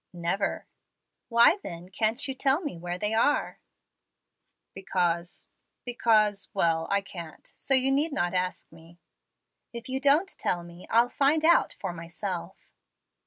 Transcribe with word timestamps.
"Never." 0.13 0.65
"Why, 1.29 1.57
then, 1.61 1.89
can't 1.89 2.27
you 2.27 2.33
tell 2.33 2.59
me 2.61 2.75
where 2.75 2.97
they 2.97 3.13
are?" 3.13 3.59
"Because 4.73 5.45
because 5.85 6.49
Well 6.55 6.87
I 6.89 7.01
can't; 7.01 7.53
so 7.55 7.75
you 7.75 7.91
need 7.91 8.11
not 8.11 8.33
ask 8.33 8.71
me." 8.71 8.97
"If 9.73 9.87
you 9.89 9.99
don't 9.99 10.35
tell 10.39 10.63
me, 10.63 10.87
I'll 10.89 11.07
find 11.09 11.45
out 11.45 11.73
for 11.75 11.93
myself." 11.93 12.73